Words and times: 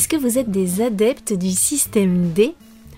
Est-ce 0.00 0.08
que 0.08 0.16
vous 0.16 0.38
êtes 0.38 0.50
des 0.50 0.80
adeptes 0.80 1.34
du 1.34 1.50
système 1.50 2.32
D? 2.32 2.54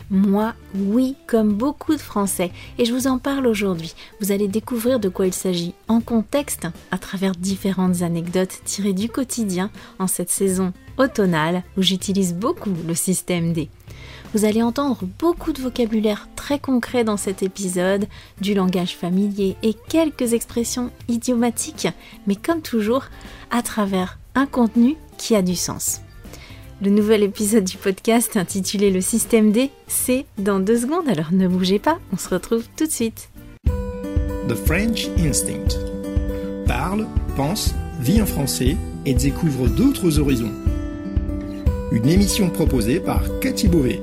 Moi, 0.08 0.54
oui, 0.76 1.16
comme 1.26 1.52
beaucoup 1.52 1.96
de 1.96 2.00
Français, 2.00 2.52
et 2.78 2.84
je 2.84 2.94
vous 2.94 3.08
en 3.08 3.18
parle 3.18 3.48
aujourd'hui. 3.48 3.92
Vous 4.20 4.30
allez 4.30 4.46
découvrir 4.46 5.00
de 5.00 5.08
quoi 5.08 5.26
il 5.26 5.32
s'agit 5.32 5.74
en 5.88 6.00
contexte, 6.00 6.68
à 6.92 6.98
travers 6.98 7.32
différentes 7.32 8.02
anecdotes 8.02 8.60
tirées 8.64 8.92
du 8.92 9.08
quotidien 9.08 9.72
en 9.98 10.06
cette 10.06 10.30
saison 10.30 10.72
automnale 10.96 11.64
où 11.76 11.82
j'utilise 11.82 12.34
beaucoup 12.34 12.70
le 12.86 12.94
système 12.94 13.52
D. 13.52 13.68
Vous 14.32 14.44
allez 14.44 14.62
entendre 14.62 15.00
beaucoup 15.18 15.52
de 15.52 15.60
vocabulaire 15.60 16.28
très 16.36 16.60
concret 16.60 17.02
dans 17.02 17.16
cet 17.16 17.42
épisode, 17.42 18.06
du 18.40 18.54
langage 18.54 18.96
familier 18.96 19.56
et 19.64 19.74
quelques 19.88 20.34
expressions 20.34 20.92
idiomatiques, 21.08 21.88
mais 22.28 22.36
comme 22.36 22.62
toujours, 22.62 23.06
à 23.50 23.60
travers 23.62 24.20
un 24.36 24.46
contenu 24.46 24.94
qui 25.18 25.34
a 25.34 25.42
du 25.42 25.56
sens. 25.56 26.00
Le 26.82 26.90
nouvel 26.90 27.22
épisode 27.22 27.62
du 27.62 27.76
podcast 27.76 28.36
intitulé 28.36 28.90
Le 28.90 29.00
système 29.00 29.52
D, 29.52 29.70
c'est 29.86 30.26
dans 30.36 30.58
deux 30.58 30.78
secondes, 30.78 31.08
alors 31.08 31.30
ne 31.30 31.46
bougez 31.46 31.78
pas, 31.78 32.00
on 32.12 32.16
se 32.16 32.28
retrouve 32.28 32.64
tout 32.76 32.86
de 32.86 32.90
suite. 32.90 33.30
The 34.48 34.56
French 34.66 35.06
Instinct. 35.16 35.78
Parle, 36.66 37.06
pense, 37.36 37.72
vit 38.00 38.20
en 38.20 38.26
français 38.26 38.76
et 39.06 39.14
découvre 39.14 39.68
d'autres 39.68 40.18
horizons. 40.18 40.50
Une 41.92 42.08
émission 42.08 42.50
proposée 42.50 42.98
par 42.98 43.22
Cathy 43.38 43.68
Beauvais. 43.68 44.02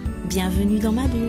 Bienvenue 0.31 0.79
dans 0.79 0.93
ma 0.93 1.05
bulle. 1.09 1.27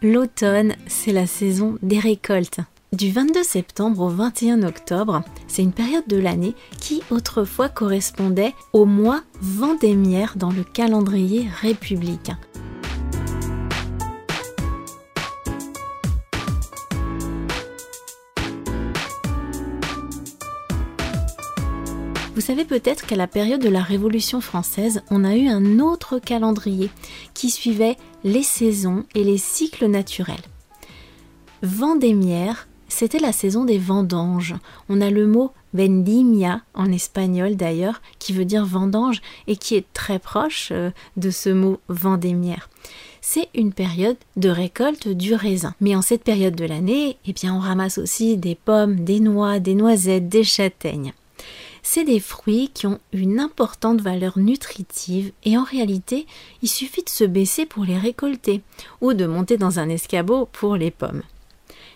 L'automne, 0.00 0.76
c'est 0.86 1.12
la 1.12 1.26
saison 1.26 1.76
des 1.82 1.98
récoltes. 1.98 2.60
Du 2.92 3.12
22 3.12 3.44
septembre 3.44 4.00
au 4.00 4.08
21 4.08 4.64
octobre, 4.64 5.22
c'est 5.46 5.62
une 5.62 5.72
période 5.72 6.08
de 6.08 6.16
l'année 6.16 6.56
qui 6.80 7.02
autrefois 7.10 7.68
correspondait 7.68 8.52
au 8.72 8.84
mois 8.84 9.22
vendémiaire 9.40 10.34
dans 10.34 10.50
le 10.50 10.64
calendrier 10.64 11.46
républicain. 11.60 12.36
Vous 22.34 22.40
savez 22.40 22.64
peut-être 22.64 23.06
qu'à 23.06 23.14
la 23.14 23.28
période 23.28 23.62
de 23.62 23.68
la 23.68 23.82
Révolution 23.82 24.40
française, 24.40 25.02
on 25.10 25.22
a 25.22 25.36
eu 25.36 25.46
un 25.46 25.78
autre 25.78 26.18
calendrier 26.18 26.90
qui 27.34 27.50
suivait 27.50 27.96
les 28.24 28.42
saisons 28.42 29.04
et 29.14 29.22
les 29.22 29.38
cycles 29.38 29.86
naturels. 29.86 30.42
Vendémiaire, 31.62 32.66
c'était 32.90 33.18
la 33.18 33.32
saison 33.32 33.64
des 33.64 33.78
vendanges. 33.78 34.54
On 34.88 35.00
a 35.00 35.10
le 35.10 35.26
mot 35.26 35.52
vendimia 35.72 36.60
en 36.74 36.90
espagnol 36.92 37.56
d'ailleurs, 37.56 38.02
qui 38.18 38.32
veut 38.32 38.44
dire 38.44 38.66
vendange 38.66 39.22
et 39.46 39.56
qui 39.56 39.76
est 39.76 39.86
très 39.94 40.18
proche 40.18 40.70
euh, 40.72 40.90
de 41.16 41.30
ce 41.30 41.48
mot 41.48 41.80
vendémiaire. 41.88 42.68
C'est 43.22 43.48
une 43.54 43.72
période 43.72 44.16
de 44.36 44.48
récolte 44.48 45.08
du 45.08 45.34
raisin. 45.34 45.74
Mais 45.80 45.94
en 45.94 46.02
cette 46.02 46.24
période 46.24 46.56
de 46.56 46.64
l'année, 46.64 47.16
eh 47.26 47.32
bien, 47.32 47.54
on 47.54 47.60
ramasse 47.60 47.98
aussi 47.98 48.36
des 48.36 48.54
pommes, 48.54 49.04
des 49.04 49.20
noix, 49.20 49.58
des 49.58 49.74
noisettes, 49.74 50.28
des 50.28 50.44
châtaignes 50.44 51.12
c'est 51.82 52.04
des 52.04 52.20
fruits 52.20 52.70
qui 52.72 52.86
ont 52.86 52.98
une 53.12 53.40
importante 53.40 54.00
valeur 54.00 54.38
nutritive 54.38 55.32
et 55.44 55.56
en 55.56 55.64
réalité, 55.64 56.26
il 56.62 56.68
suffit 56.68 57.02
de 57.02 57.08
se 57.08 57.24
baisser 57.24 57.66
pour 57.66 57.84
les 57.84 57.98
récolter 57.98 58.62
ou 59.00 59.14
de 59.14 59.26
monter 59.26 59.56
dans 59.56 59.78
un 59.78 59.88
escabeau 59.88 60.46
pour 60.52 60.76
les 60.76 60.90
pommes. 60.90 61.22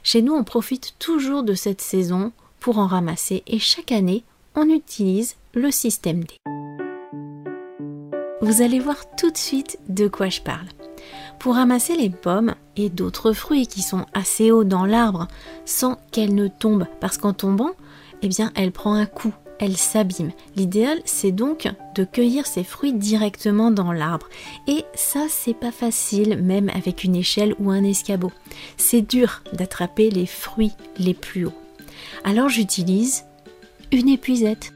Chez 0.07 0.21
nous, 0.21 0.35
on 0.35 0.45
profite 0.45 0.95
toujours 0.99 1.43
de 1.45 1.55
cette 1.55 1.81
saison 1.81 2.31
pour 2.61 2.79
en 2.79 2.87
ramasser 2.87 3.43
et 3.47 3.59
chaque 3.59 3.91
année, 3.91 4.23
on 4.55 4.69
utilise 4.69 5.37
le 5.55 5.71
système 5.71 6.25
D. 6.25 6.35
Vous 8.43 8.61
allez 8.61 8.81
voir 8.81 8.99
tout 9.17 9.31
de 9.31 9.37
suite 9.39 9.79
de 9.89 10.07
quoi 10.07 10.29
je 10.29 10.43
parle. 10.43 10.67
Pour 11.39 11.55
ramasser 11.55 11.97
les 11.97 12.11
pommes 12.11 12.55
et 12.77 12.91
d'autres 12.91 13.33
fruits 13.33 13.67
qui 13.67 13.81
sont 13.81 14.05
assez 14.13 14.51
hauts 14.51 14.65
dans 14.65 14.85
l'arbre 14.85 15.27
sans 15.65 15.97
qu'elles 16.13 16.35
ne 16.35 16.49
tombent 16.49 16.87
parce 17.01 17.17
qu'en 17.17 17.33
tombant, 17.33 17.71
eh 18.21 18.29
bien, 18.29 18.53
elle 18.55 18.73
prend 18.73 18.93
un 18.93 19.07
coup 19.07 19.35
elle 19.59 19.77
s'abîme. 19.77 20.33
L'idéal, 20.57 21.01
c'est 21.05 21.33
donc 21.33 21.69
de 21.95 22.05
cueillir 22.05 22.47
ces 22.47 22.65
fruits 22.65 22.93
directement 22.93 23.71
dans 23.71 23.93
l'arbre. 23.93 24.29
Et 24.67 24.85
ça, 24.95 25.27
c'est 25.29 25.55
pas 25.55 25.73
facile, 25.73 26.39
même 26.43 26.71
avec 26.71 27.05
une 27.05 27.17
échelle 27.17 27.55
ou 27.59 27.71
un 27.71 27.85
escabeau. 27.85 28.33
C'est 28.77 29.03
dur 29.03 29.43
d'attraper 29.53 30.11
les 30.11 30.27
fruits 30.27 30.73
les 30.99 31.15
plus 31.15 31.47
hauts. 31.47 31.55
Alors 32.25 32.49
j'utilise 32.49 33.25
une 33.93 34.09
épuisette. 34.09 34.73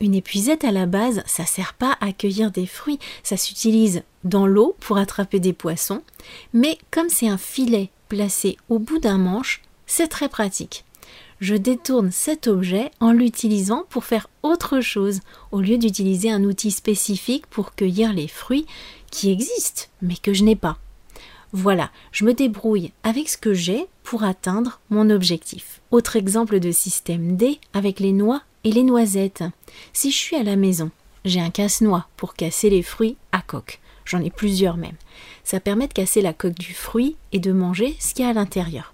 Une 0.00 0.14
épuisette 0.14 0.64
à 0.64 0.70
la 0.70 0.86
base, 0.86 1.22
ça 1.26 1.44
sert 1.44 1.74
pas 1.74 1.96
à 2.00 2.12
cueillir 2.12 2.52
des 2.52 2.66
fruits, 2.66 3.00
ça 3.24 3.36
s'utilise 3.36 4.02
dans 4.22 4.46
l'eau 4.46 4.76
pour 4.78 4.96
attraper 4.96 5.40
des 5.40 5.52
poissons, 5.52 6.02
mais 6.52 6.78
comme 6.90 7.08
c'est 7.08 7.28
un 7.28 7.38
filet 7.38 7.90
placé 8.08 8.56
au 8.68 8.78
bout 8.78 9.00
d'un 9.00 9.18
manche, 9.18 9.60
c'est 9.88 10.06
très 10.06 10.28
pratique. 10.28 10.84
Je 11.40 11.54
détourne 11.54 12.12
cet 12.12 12.46
objet 12.46 12.90
en 13.00 13.10
l'utilisant 13.10 13.84
pour 13.90 14.04
faire 14.04 14.28
autre 14.42 14.80
chose, 14.80 15.20
au 15.50 15.60
lieu 15.60 15.78
d'utiliser 15.78 16.30
un 16.30 16.44
outil 16.44 16.70
spécifique 16.70 17.46
pour 17.46 17.74
cueillir 17.74 18.12
les 18.12 18.28
fruits 18.28 18.66
qui 19.10 19.30
existent, 19.30 19.84
mais 20.02 20.16
que 20.16 20.32
je 20.32 20.44
n'ai 20.44 20.56
pas. 20.56 20.78
Voilà, 21.52 21.90
je 22.12 22.24
me 22.24 22.34
débrouille 22.34 22.92
avec 23.04 23.28
ce 23.28 23.38
que 23.38 23.54
j'ai 23.54 23.86
pour 24.02 24.24
atteindre 24.24 24.80
mon 24.90 25.08
objectif. 25.10 25.80
Autre 25.90 26.16
exemple 26.16 26.60
de 26.60 26.70
système 26.70 27.36
D 27.36 27.58
avec 27.72 28.00
les 28.00 28.12
noix 28.12 28.42
et 28.64 28.72
les 28.72 28.82
noisettes. 28.82 29.44
Si 29.92 30.10
je 30.10 30.16
suis 30.16 30.36
à 30.36 30.42
la 30.42 30.56
maison, 30.56 30.90
j'ai 31.24 31.40
un 31.40 31.50
casse-noix 31.50 32.06
pour 32.16 32.34
casser 32.34 32.68
les 32.68 32.82
fruits 32.82 33.16
à 33.32 33.40
coque. 33.40 33.80
J'en 34.04 34.22
ai 34.22 34.30
plusieurs 34.30 34.76
même. 34.76 34.96
Ça 35.44 35.60
permet 35.60 35.86
de 35.86 35.92
casser 35.92 36.20
la 36.20 36.32
coque 36.32 36.58
du 36.58 36.74
fruit 36.74 37.16
et 37.32 37.38
de 37.38 37.52
manger 37.52 37.96
ce 38.00 38.12
qu'il 38.12 38.24
y 38.24 38.28
a 38.28 38.30
à 38.30 38.34
l'intérieur. 38.34 38.92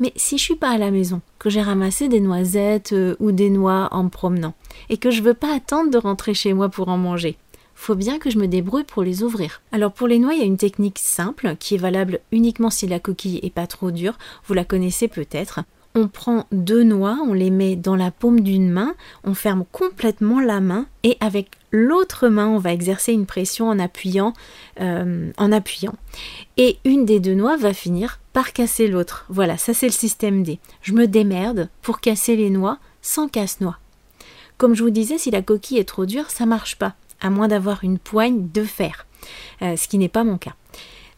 Mais 0.00 0.12
si 0.16 0.38
je 0.38 0.42
suis 0.42 0.56
pas 0.56 0.70
à 0.70 0.78
la 0.78 0.90
maison, 0.90 1.20
que 1.38 1.50
j'ai 1.50 1.62
ramassé 1.62 2.08
des 2.08 2.20
noisettes 2.20 2.92
euh, 2.92 3.16
ou 3.20 3.32
des 3.32 3.50
noix 3.50 3.88
en 3.92 4.04
me 4.04 4.08
promenant, 4.08 4.54
et 4.88 4.96
que 4.96 5.10
je 5.10 5.22
veux 5.22 5.34
pas 5.34 5.54
attendre 5.54 5.90
de 5.90 5.98
rentrer 5.98 6.34
chez 6.34 6.52
moi 6.52 6.68
pour 6.68 6.88
en 6.88 6.98
manger, 6.98 7.36
faut 7.74 7.94
bien 7.94 8.18
que 8.18 8.30
je 8.30 8.38
me 8.38 8.46
débrouille 8.46 8.84
pour 8.84 9.02
les 9.02 9.22
ouvrir. 9.22 9.60
Alors 9.72 9.92
pour 9.92 10.06
les 10.06 10.18
noix, 10.18 10.34
il 10.34 10.40
y 10.40 10.42
a 10.42 10.46
une 10.46 10.56
technique 10.56 10.98
simple 10.98 11.56
qui 11.58 11.74
est 11.74 11.78
valable 11.78 12.20
uniquement 12.30 12.70
si 12.70 12.86
la 12.86 13.00
coquille 13.00 13.40
est 13.42 13.50
pas 13.50 13.66
trop 13.66 13.90
dure, 13.90 14.18
vous 14.46 14.54
la 14.54 14.64
connaissez 14.64 15.08
peut-être. 15.08 15.60
On 15.94 16.08
prend 16.08 16.46
deux 16.52 16.84
noix, 16.84 17.18
on 17.26 17.34
les 17.34 17.50
met 17.50 17.76
dans 17.76 17.96
la 17.96 18.10
paume 18.10 18.40
d'une 18.40 18.70
main, 18.70 18.94
on 19.24 19.34
ferme 19.34 19.64
complètement 19.72 20.40
la 20.40 20.60
main 20.60 20.86
et 21.02 21.18
avec 21.20 21.50
l'autre 21.70 22.28
main, 22.28 22.48
on 22.48 22.58
va 22.58 22.72
exercer 22.72 23.12
une 23.12 23.26
pression 23.26 23.68
en 23.68 23.78
appuyant, 23.78 24.32
euh, 24.80 25.30
en 25.36 25.52
appuyant. 25.52 25.94
Et 26.56 26.78
une 26.84 27.04
des 27.04 27.20
deux 27.20 27.34
noix 27.34 27.56
va 27.56 27.74
finir 27.74 28.20
par 28.32 28.52
casser 28.52 28.88
l'autre. 28.88 29.24
Voilà, 29.28 29.56
ça 29.56 29.74
c'est 29.74 29.86
le 29.86 29.92
système 29.92 30.42
D. 30.42 30.58
Je 30.82 30.92
me 30.92 31.06
démerde 31.06 31.68
pour 31.82 32.00
casser 32.00 32.36
les 32.36 32.50
noix 32.50 32.78
sans 33.02 33.28
casse-noix. 33.28 33.78
Comme 34.58 34.74
je 34.74 34.82
vous 34.82 34.90
disais, 34.90 35.18
si 35.18 35.30
la 35.30 35.42
coquille 35.42 35.78
est 35.78 35.88
trop 35.88 36.06
dure, 36.06 36.30
ça 36.30 36.46
marche 36.46 36.76
pas, 36.76 36.94
à 37.20 37.30
moins 37.30 37.48
d'avoir 37.48 37.82
une 37.84 37.98
poigne 37.98 38.48
de 38.52 38.64
fer, 38.64 39.06
euh, 39.60 39.76
ce 39.76 39.88
qui 39.88 39.98
n'est 39.98 40.08
pas 40.08 40.24
mon 40.24 40.38
cas. 40.38 40.54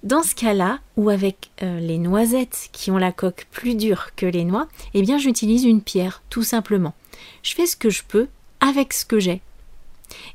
Dans 0.03 0.23
ce 0.23 0.35
cas-là, 0.35 0.81
ou 0.97 1.09
avec 1.09 1.51
euh, 1.63 1.81
les 1.81 1.99
noisettes 1.99 2.69
qui 2.73 2.91
ont 2.91 2.99
la 2.99 3.13
coque 3.13 3.47
plus 3.51 3.75
dure 3.75 4.15
que 4.17 4.27
les 4.27 4.45
noix, 4.45 4.69
eh 4.93 5.03
bien 5.03 5.19
j'utilise 5.19 5.65
une 5.65 5.81
pierre, 5.81 6.23
tout 6.31 6.43
simplement. 6.43 6.95
Je 7.43 7.55
fais 7.55 7.67
ce 7.67 7.77
que 7.77 7.91
je 7.91 8.03
peux 8.07 8.29
avec 8.61 8.93
ce 8.93 9.05
que 9.05 9.19
j'ai. 9.19 9.41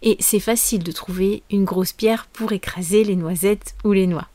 Et 0.01 0.17
c'est 0.19 0.39
facile 0.39 0.83
de 0.83 0.91
trouver 0.91 1.43
une 1.51 1.65
grosse 1.65 1.93
pierre 1.93 2.27
pour 2.33 2.51
écraser 2.51 3.03
les 3.03 3.15
noisettes 3.15 3.75
ou 3.83 3.91
les 3.91 4.07
noix. 4.07 4.27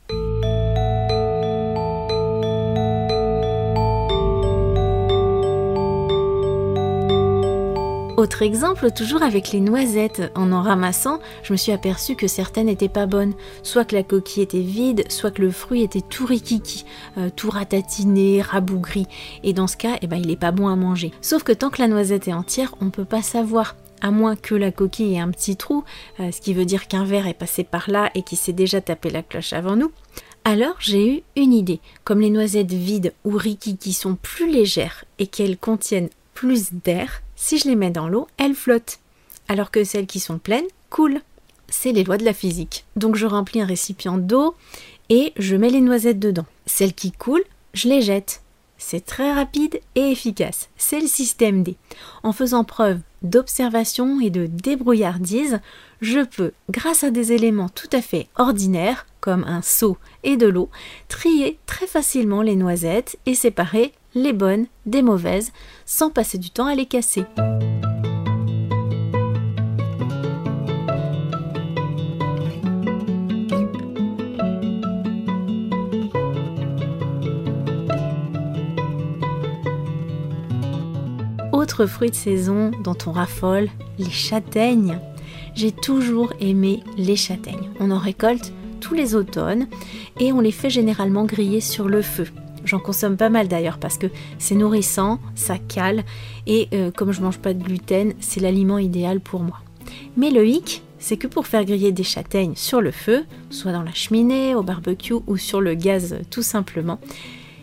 Autre 8.17 8.43
exemple, 8.43 8.91
toujours 8.91 9.23
avec 9.23 9.51
les 9.51 9.59
noisettes. 9.59 10.31
En 10.35 10.53
en 10.53 10.61
ramassant, 10.61 11.19
je 11.43 11.51
me 11.51 11.57
suis 11.57 11.73
aperçu 11.73 12.15
que 12.15 12.27
certaines 12.27 12.67
n'étaient 12.67 12.87
pas 12.87 13.07
bonnes. 13.07 13.33
Soit 13.61 13.83
que 13.83 13.93
la 13.93 14.03
coquille 14.03 14.43
était 14.43 14.61
vide, 14.61 15.03
soit 15.11 15.31
que 15.31 15.41
le 15.41 15.51
fruit 15.51 15.81
était 15.81 15.99
tout 15.99 16.25
rikiki, 16.25 16.85
euh, 17.17 17.29
tout 17.35 17.49
ratatiné, 17.49 18.41
rabougri. 18.41 19.05
Et 19.43 19.51
dans 19.51 19.67
ce 19.67 19.75
cas, 19.75 19.97
eh 20.01 20.07
ben, 20.07 20.15
il 20.15 20.27
n'est 20.27 20.37
pas 20.37 20.51
bon 20.51 20.69
à 20.69 20.77
manger. 20.77 21.11
Sauf 21.19 21.43
que 21.43 21.51
tant 21.51 21.69
que 21.69 21.81
la 21.81 21.89
noisette 21.89 22.29
est 22.29 22.33
entière, 22.33 22.73
on 22.79 22.85
ne 22.85 22.89
peut 22.89 23.03
pas 23.03 23.21
savoir 23.21 23.75
à 24.01 24.11
moins 24.11 24.37
que 24.37 24.55
la 24.55 24.71
coquille 24.71 25.15
ait 25.15 25.19
un 25.19 25.31
petit 25.31 25.57
trou, 25.57 25.83
euh, 26.21 26.31
ce 26.31 26.39
qui 26.39 26.53
veut 26.53 26.65
dire 26.65 26.87
qu'un 26.87 27.03
verre 27.03 27.27
est 27.27 27.33
passé 27.33 27.65
par 27.65 27.89
là 27.89 28.11
et 28.15 28.23
qui 28.23 28.37
s'est 28.37 28.53
déjà 28.53 28.79
tapé 28.79 29.09
la 29.09 29.23
cloche 29.23 29.51
avant 29.51 29.75
nous. 29.75 29.91
Alors 30.45 30.75
j'ai 30.79 31.17
eu 31.17 31.23
une 31.35 31.51
idée. 31.51 31.81
Comme 32.05 32.21
les 32.21 32.29
noisettes 32.29 32.71
vides 32.71 33.13
ou 33.25 33.31
rikiki 33.31 33.91
sont 33.91 34.15
plus 34.15 34.49
légères 34.49 35.03
et 35.19 35.27
qu'elles 35.27 35.57
contiennent 35.57 36.09
plus 36.33 36.71
d'air, 36.71 37.23
si 37.45 37.59
je 37.59 37.67
les 37.67 37.75
mets 37.75 37.91
dans 37.91 38.07
l'eau, 38.07 38.25
elles 38.37 38.55
flottent. 38.55 38.97
Alors 39.47 39.69
que 39.69 39.83
celles 39.83 40.07
qui 40.07 40.19
sont 40.19 40.39
pleines 40.39 40.65
coulent. 40.89 41.21
C'est 41.69 41.91
les 41.91 42.03
lois 42.03 42.17
de 42.17 42.25
la 42.25 42.33
physique. 42.33 42.85
Donc 42.95 43.15
je 43.15 43.27
remplis 43.27 43.61
un 43.61 43.67
récipient 43.67 44.17
d'eau 44.17 44.55
et 45.09 45.31
je 45.37 45.55
mets 45.55 45.69
les 45.69 45.81
noisettes 45.81 46.17
dedans. 46.17 46.47
Celles 46.65 46.95
qui 46.95 47.11
coulent, 47.11 47.43
je 47.75 47.87
les 47.87 48.01
jette. 48.01 48.41
C'est 48.79 49.05
très 49.05 49.31
rapide 49.31 49.79
et 49.93 50.09
efficace. 50.09 50.69
C'est 50.75 50.99
le 50.99 51.05
système 51.05 51.61
D. 51.61 51.75
En 52.23 52.31
faisant 52.31 52.63
preuve 52.63 52.97
d'observation 53.21 54.19
et 54.21 54.31
de 54.31 54.47
débrouillardise, 54.47 55.59
je 56.01 56.25
peux, 56.25 56.51
grâce 56.71 57.03
à 57.03 57.11
des 57.11 57.31
éléments 57.31 57.69
tout 57.69 57.89
à 57.91 58.01
fait 58.01 58.27
ordinaires, 58.37 59.05
comme 59.19 59.43
un 59.43 59.61
seau 59.61 59.97
et 60.23 60.35
de 60.35 60.47
l'eau, 60.47 60.71
trier 61.09 61.59
très 61.67 61.85
facilement 61.85 62.41
les 62.41 62.55
noisettes 62.55 63.19
et 63.27 63.35
séparer 63.35 63.93
les 64.15 64.33
bonnes 64.33 64.65
des 64.85 65.01
mauvaises 65.01 65.51
sans 65.85 66.09
passer 66.09 66.37
du 66.37 66.49
temps 66.49 66.65
à 66.65 66.73
les 66.73 66.85
casser. 66.85 67.25
Autre 81.51 81.85
fruit 81.85 82.09
de 82.09 82.15
saison 82.15 82.71
dont 82.83 82.97
on 83.05 83.11
raffole, 83.11 83.67
les 83.99 84.09
châtaignes. 84.09 84.99
J'ai 85.55 85.71
toujours 85.71 86.31
aimé 86.39 86.83
les 86.97 87.15
châtaignes. 87.15 87.69
On 87.79 87.91
en 87.91 87.97
récolte 87.97 88.53
tous 88.79 88.93
les 88.93 89.15
automnes 89.15 89.67
et 90.19 90.31
on 90.31 90.41
les 90.41 90.51
fait 90.51 90.69
généralement 90.69 91.25
griller 91.25 91.61
sur 91.61 91.87
le 91.89 92.01
feu. 92.01 92.27
J'en 92.65 92.79
consomme 92.79 93.15
pas 93.15 93.29
mal 93.29 93.47
d'ailleurs 93.47 93.77
parce 93.77 93.97
que 93.97 94.07
c'est 94.39 94.55
nourrissant, 94.55 95.19
ça 95.35 95.57
cale 95.57 96.03
et 96.47 96.67
euh, 96.73 96.91
comme 96.91 97.11
je 97.11 97.21
mange 97.21 97.37
pas 97.37 97.53
de 97.53 97.63
gluten, 97.63 98.13
c'est 98.19 98.39
l'aliment 98.39 98.79
idéal 98.79 99.21
pour 99.21 99.41
moi. 99.41 99.59
Mais 100.17 100.31
le 100.31 100.45
hic, 100.45 100.81
c'est 100.97 101.17
que 101.17 101.27
pour 101.27 101.45
faire 101.45 101.63
griller 101.63 101.91
des 101.91 102.03
châtaignes 102.03 102.55
sur 102.55 102.81
le 102.81 102.91
feu, 102.91 103.25
soit 103.51 103.71
dans 103.71 103.83
la 103.83 103.93
cheminée, 103.93 104.55
au 104.55 104.63
barbecue 104.63 105.13
ou 105.27 105.37
sur 105.37 105.61
le 105.61 105.75
gaz 105.75 106.17
tout 106.31 106.41
simplement, 106.41 106.99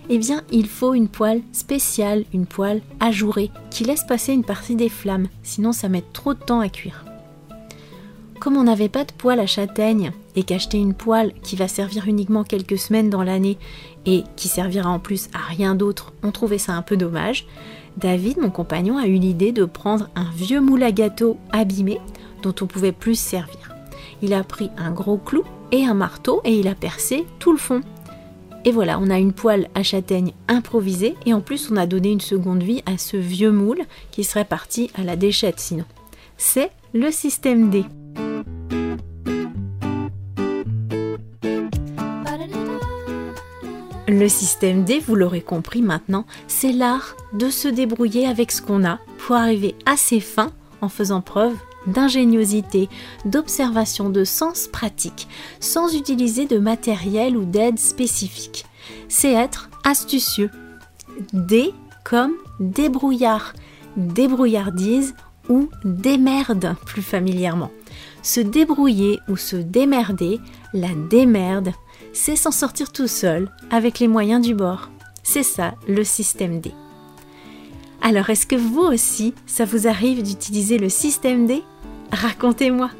eh 0.08 0.18
bien 0.18 0.42
il 0.52 0.68
faut 0.68 0.94
une 0.94 1.08
poêle 1.08 1.42
spéciale, 1.52 2.24
une 2.32 2.46
poêle 2.46 2.80
ajourée 3.00 3.50
qui 3.70 3.84
laisse 3.84 4.04
passer 4.04 4.32
une 4.32 4.44
partie 4.44 4.76
des 4.76 4.88
flammes, 4.88 5.28
sinon 5.42 5.72
ça 5.72 5.88
met 5.88 6.04
trop 6.12 6.34
de 6.34 6.38
temps 6.38 6.60
à 6.60 6.68
cuire. 6.68 7.04
Comme 8.38 8.56
on 8.56 8.64
n'avait 8.64 8.88
pas 8.88 9.04
de 9.04 9.12
poêle 9.12 9.40
à 9.40 9.46
châtaigne 9.46 10.12
et 10.36 10.42
qu'acheter 10.42 10.78
une 10.78 10.94
poêle 10.94 11.32
qui 11.42 11.56
va 11.56 11.68
servir 11.68 12.06
uniquement 12.06 12.44
quelques 12.44 12.78
semaines 12.78 13.10
dans 13.10 13.22
l'année 13.22 13.58
et 14.06 14.24
qui 14.36 14.48
servira 14.48 14.90
en 14.90 14.98
plus 14.98 15.28
à 15.34 15.38
rien 15.38 15.74
d'autre, 15.74 16.12
on 16.22 16.32
trouvait 16.32 16.58
ça 16.58 16.72
un 16.72 16.82
peu 16.82 16.96
dommage, 16.96 17.46
David, 17.96 18.38
mon 18.38 18.50
compagnon, 18.50 18.96
a 18.96 19.06
eu 19.06 19.16
l'idée 19.16 19.52
de 19.52 19.64
prendre 19.64 20.08
un 20.14 20.30
vieux 20.34 20.60
moule 20.60 20.82
à 20.82 20.92
gâteau 20.92 21.36
abîmé 21.52 22.00
dont 22.42 22.54
on 22.60 22.66
pouvait 22.66 22.92
plus 22.92 23.18
servir. 23.18 23.74
Il 24.22 24.34
a 24.34 24.42
pris 24.44 24.70
un 24.78 24.90
gros 24.92 25.18
clou 25.18 25.44
et 25.72 25.84
un 25.84 25.94
marteau 25.94 26.40
et 26.44 26.58
il 26.58 26.68
a 26.68 26.74
percé 26.74 27.26
tout 27.38 27.52
le 27.52 27.58
fond. 27.58 27.82
Et 28.64 28.70
voilà, 28.70 28.98
on 29.00 29.10
a 29.10 29.18
une 29.18 29.32
poêle 29.32 29.68
à 29.74 29.82
châtaigne 29.82 30.32
improvisée 30.48 31.16
et 31.26 31.34
en 31.34 31.40
plus 31.40 31.70
on 31.70 31.76
a 31.76 31.86
donné 31.86 32.10
une 32.10 32.20
seconde 32.20 32.62
vie 32.62 32.82
à 32.86 32.96
ce 32.96 33.16
vieux 33.16 33.50
moule 33.50 33.82
qui 34.12 34.22
serait 34.22 34.44
parti 34.44 34.90
à 34.94 35.02
la 35.02 35.16
déchette 35.16 35.58
sinon. 35.58 35.84
C'est 36.36 36.70
le 36.94 37.10
système 37.10 37.70
D. 37.70 37.84
Le 44.12 44.28
système 44.28 44.84
D, 44.84 44.98
vous 44.98 45.14
l'aurez 45.14 45.40
compris 45.40 45.80
maintenant, 45.80 46.26
c'est 46.46 46.72
l'art 46.72 47.16
de 47.32 47.48
se 47.48 47.66
débrouiller 47.66 48.26
avec 48.26 48.52
ce 48.52 48.60
qu'on 48.60 48.84
a 48.84 48.98
pour 49.16 49.36
arriver 49.36 49.74
à 49.86 49.96
ses 49.96 50.20
fins 50.20 50.52
en 50.82 50.90
faisant 50.90 51.22
preuve 51.22 51.56
d'ingéniosité, 51.86 52.90
d'observation, 53.24 54.10
de 54.10 54.24
sens 54.24 54.68
pratique, 54.70 55.28
sans 55.60 55.94
utiliser 55.94 56.44
de 56.44 56.58
matériel 56.58 57.38
ou 57.38 57.46
d'aide 57.46 57.78
spécifique. 57.78 58.66
C'est 59.08 59.32
être 59.32 59.70
astucieux. 59.82 60.50
D 61.32 61.72
comme 62.04 62.34
débrouillard, 62.60 63.54
débrouillardise 63.96 65.14
ou 65.48 65.70
démerde 65.84 66.76
plus 66.84 67.02
familièrement. 67.02 67.70
Se 68.22 68.40
débrouiller 68.40 69.18
ou 69.28 69.36
se 69.36 69.56
démerder, 69.56 70.40
la 70.72 70.90
démerde, 71.10 71.72
c'est 72.12 72.36
s'en 72.36 72.50
sortir 72.50 72.92
tout 72.92 73.08
seul 73.08 73.50
avec 73.70 73.98
les 73.98 74.08
moyens 74.08 74.44
du 74.44 74.54
bord. 74.54 74.90
C'est 75.22 75.42
ça 75.42 75.74
le 75.88 76.04
système 76.04 76.60
D. 76.60 76.72
Alors 78.00 78.30
est-ce 78.30 78.46
que 78.46 78.56
vous 78.56 78.80
aussi, 78.80 79.34
ça 79.46 79.64
vous 79.64 79.86
arrive 79.86 80.22
d'utiliser 80.22 80.78
le 80.78 80.88
système 80.88 81.46
D? 81.46 81.62
Racontez-moi. 82.10 82.90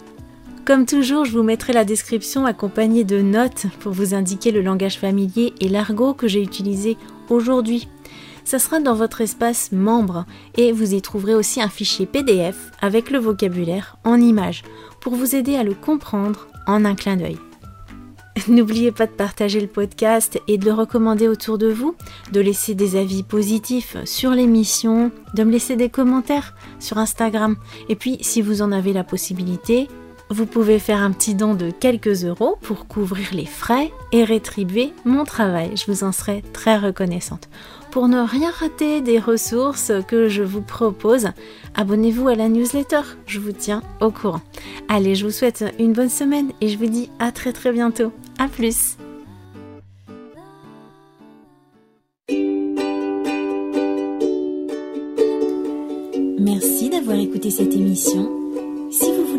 Comme 0.65 0.87
toujours, 0.87 1.25
je 1.25 1.33
vous 1.33 1.43
mettrai 1.43 1.73
la 1.73 1.85
description 1.85 2.47
accompagnée 2.47 3.03
de 3.03 3.21
notes 3.21 3.67
pour 3.81 3.93
vous 3.93 4.15
indiquer 4.15 4.53
le 4.53 4.63
langage 4.63 4.99
familier 4.99 5.53
et 5.61 5.69
l'argot 5.69 6.15
que 6.15 6.29
j'ai 6.29 6.41
utilisé 6.41 6.97
aujourd'hui. 7.29 7.89
Ça 8.45 8.59
sera 8.59 8.81
dans 8.81 8.95
votre 8.95 9.21
espace 9.21 9.73
membre 9.73 10.27
et 10.57 10.73
vous 10.73 10.95
y 10.95 11.03
trouverez 11.03 11.35
aussi 11.35 11.63
un 11.63 11.69
fichier 11.69 12.07
PDF 12.07 12.71
avec 12.81 13.11
le 13.11 13.19
vocabulaire 13.19 13.97
en 14.05 14.21
images 14.21 14.63
pour 15.01 15.15
vous 15.15 15.35
aider 15.35 15.57
à 15.57 15.65
le 15.65 15.75
comprendre 15.75 16.49
en 16.67 16.85
un 16.85 16.95
clin 16.95 17.17
d'œil. 17.17 17.39
N'oubliez 18.49 18.93
pas 18.93 19.07
de 19.07 19.13
partager 19.13 19.61
le 19.61 19.67
podcast 19.67 20.41
et 20.49 20.59
de 20.59 20.65
le 20.65 20.73
recommander 20.73 21.29
autour 21.29 21.59
de 21.59 21.69
vous, 21.69 21.95
de 22.33 22.41
laisser 22.41 22.75
des 22.75 22.97
avis 22.97 23.23
positifs 23.23 23.97
sur 24.05 24.31
l'émission, 24.31 25.11
de 25.35 25.45
me 25.45 25.53
laisser 25.53 25.77
des 25.77 25.89
commentaires 25.89 26.55
sur 26.79 26.99
Instagram. 26.99 27.57
Et 27.89 27.97
puis, 27.97 28.19
si 28.21 28.43
vous 28.43 28.63
en 28.63 28.73
avez 28.73 28.93
la 28.93 29.05
possibilité, 29.05 29.89
vous 30.33 30.47
pouvez 30.47 30.79
faire 30.79 31.03
un 31.03 31.13
petit 31.13 31.35
don 31.35 31.55
de 31.55 31.71
quelques 31.71 32.25
euros 32.25 32.57
pour 32.63 32.87
couvrir 32.87 33.29
les 33.33 33.47
frais 33.47 33.93
et 34.13 34.25
rétribuer 34.25 34.93
mon 35.05 35.25
travail. 35.25 35.73
Je 35.77 35.91
vous 35.91 36.05
en 36.05 36.13
serai 36.13 36.43
très 36.53 36.79
reconnaissante. 36.79 37.49
Pour 37.91 38.09
ne 38.09 38.21
rien 38.21 38.51
rater 38.51 39.03
des 39.03 39.19
ressources 39.19 39.93
que 40.09 40.29
je 40.29 40.43
vous 40.43 40.63
propose, 40.63 41.29
abonnez-vous 41.75 42.29
à 42.29 42.35
la 42.35 42.49
newsletter, 42.49 43.03
je 43.27 43.39
vous 43.39 43.53
tiens 43.53 43.83
au 44.01 44.11
courant. 44.11 44.41
Allez, 44.89 45.15
je 45.15 45.27
vous 45.27 45.31
souhaite 45.31 45.65
une 45.79 45.93
bonne 45.93 46.09
semaine 46.09 46.53
et 46.63 46.69
je 46.69 46.79
vous 46.79 46.87
dis 46.87 47.11
à 47.19 47.31
très 47.33 47.53
très 47.53 47.73
bientôt. 47.73 48.13
A 48.39 48.49
plus 48.49 48.97
Merci 56.39 56.91
d'avoir 56.91 57.19
écouté 57.19 57.51
cette 57.51 57.75
émission. 57.75 58.42